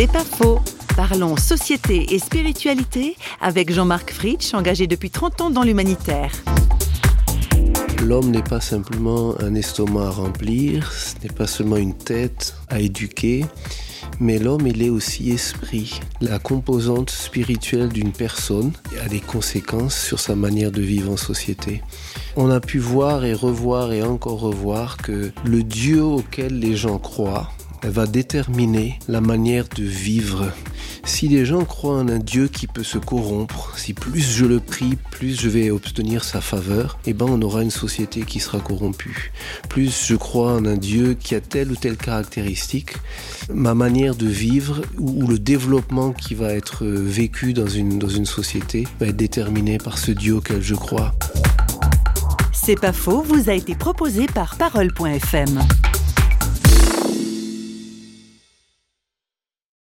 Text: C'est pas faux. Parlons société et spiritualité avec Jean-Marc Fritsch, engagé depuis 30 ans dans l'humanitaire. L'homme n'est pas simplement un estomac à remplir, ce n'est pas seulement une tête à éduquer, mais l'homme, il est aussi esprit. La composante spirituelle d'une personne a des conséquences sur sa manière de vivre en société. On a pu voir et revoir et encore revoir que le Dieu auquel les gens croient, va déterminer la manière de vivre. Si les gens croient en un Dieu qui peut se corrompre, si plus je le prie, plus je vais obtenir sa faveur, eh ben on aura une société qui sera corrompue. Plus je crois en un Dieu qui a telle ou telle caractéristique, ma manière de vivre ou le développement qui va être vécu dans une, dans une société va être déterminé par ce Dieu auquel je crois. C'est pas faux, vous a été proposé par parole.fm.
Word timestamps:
C'est 0.00 0.06
pas 0.06 0.24
faux. 0.24 0.60
Parlons 0.96 1.36
société 1.36 2.14
et 2.14 2.18
spiritualité 2.18 3.16
avec 3.38 3.70
Jean-Marc 3.70 4.12
Fritsch, 4.12 4.54
engagé 4.54 4.86
depuis 4.86 5.10
30 5.10 5.40
ans 5.42 5.50
dans 5.50 5.62
l'humanitaire. 5.62 6.32
L'homme 8.02 8.30
n'est 8.30 8.42
pas 8.42 8.62
simplement 8.62 9.38
un 9.42 9.54
estomac 9.54 10.06
à 10.06 10.10
remplir, 10.10 10.90
ce 10.90 11.16
n'est 11.22 11.34
pas 11.34 11.46
seulement 11.46 11.76
une 11.76 11.92
tête 11.92 12.54
à 12.70 12.80
éduquer, 12.80 13.44
mais 14.20 14.38
l'homme, 14.38 14.66
il 14.66 14.82
est 14.82 14.88
aussi 14.88 15.32
esprit. 15.32 16.00
La 16.22 16.38
composante 16.38 17.10
spirituelle 17.10 17.90
d'une 17.90 18.12
personne 18.12 18.72
a 19.04 19.06
des 19.06 19.20
conséquences 19.20 20.00
sur 20.00 20.18
sa 20.18 20.34
manière 20.34 20.72
de 20.72 20.80
vivre 20.80 21.12
en 21.12 21.18
société. 21.18 21.82
On 22.36 22.48
a 22.48 22.60
pu 22.60 22.78
voir 22.78 23.26
et 23.26 23.34
revoir 23.34 23.92
et 23.92 24.02
encore 24.02 24.40
revoir 24.40 24.96
que 24.96 25.30
le 25.44 25.62
Dieu 25.62 26.02
auquel 26.02 26.58
les 26.58 26.74
gens 26.74 26.98
croient, 26.98 27.50
va 27.82 28.06
déterminer 28.06 28.98
la 29.08 29.20
manière 29.20 29.66
de 29.68 29.82
vivre. 29.82 30.52
Si 31.04 31.28
les 31.28 31.44
gens 31.44 31.64
croient 31.64 31.98
en 31.98 32.08
un 32.08 32.18
Dieu 32.18 32.48
qui 32.48 32.66
peut 32.66 32.84
se 32.84 32.98
corrompre, 32.98 33.72
si 33.76 33.94
plus 33.94 34.20
je 34.20 34.44
le 34.44 34.60
prie, 34.60 34.98
plus 35.10 35.40
je 35.40 35.48
vais 35.48 35.70
obtenir 35.70 36.24
sa 36.24 36.40
faveur, 36.40 36.98
eh 37.06 37.12
ben 37.12 37.26
on 37.28 37.40
aura 37.42 37.62
une 37.62 37.70
société 37.70 38.22
qui 38.22 38.40
sera 38.40 38.60
corrompue. 38.60 39.32
Plus 39.68 40.06
je 40.06 40.14
crois 40.14 40.52
en 40.52 40.64
un 40.66 40.76
Dieu 40.76 41.14
qui 41.18 41.34
a 41.34 41.40
telle 41.40 41.72
ou 41.72 41.76
telle 41.76 41.96
caractéristique, 41.96 42.94
ma 43.52 43.74
manière 43.74 44.14
de 44.14 44.26
vivre 44.26 44.82
ou 44.98 45.26
le 45.26 45.38
développement 45.38 46.12
qui 46.12 46.34
va 46.34 46.52
être 46.52 46.84
vécu 46.84 47.52
dans 47.52 47.66
une, 47.66 47.98
dans 47.98 48.08
une 48.08 48.26
société 48.26 48.86
va 49.00 49.06
être 49.06 49.16
déterminé 49.16 49.78
par 49.78 49.98
ce 49.98 50.10
Dieu 50.10 50.36
auquel 50.36 50.62
je 50.62 50.74
crois. 50.74 51.14
C'est 52.52 52.78
pas 52.78 52.92
faux, 52.92 53.22
vous 53.22 53.48
a 53.48 53.54
été 53.54 53.74
proposé 53.74 54.26
par 54.26 54.56
parole.fm. 54.56 55.60